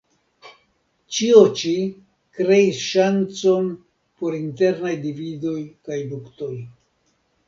[1.17, 1.73] Ĉio ĉi
[2.37, 3.67] kreis ŝancon
[4.23, 5.55] por internaj dividoj
[5.89, 6.51] kaj luktoj.